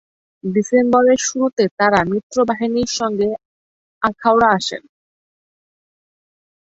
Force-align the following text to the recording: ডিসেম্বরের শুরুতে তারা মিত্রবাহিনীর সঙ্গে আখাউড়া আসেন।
ডিসেম্বরের 0.43 1.19
শুরুতে 1.27 1.63
তারা 1.79 1.99
মিত্রবাহিনীর 2.11 2.89
সঙ্গে 2.99 3.29
আখাউড়া 4.01 4.49
আসেন। 4.57 4.83